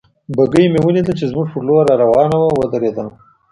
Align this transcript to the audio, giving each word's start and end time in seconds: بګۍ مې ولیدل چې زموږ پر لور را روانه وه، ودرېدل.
بګۍ 0.35 0.65
مې 0.73 0.79
ولیدل 0.85 1.13
چې 1.19 1.25
زموږ 1.31 1.47
پر 1.51 1.61
لور 1.67 1.83
را 1.89 1.95
روانه 2.03 2.35
وه، 2.41 2.49
ودرېدل. 2.59 3.07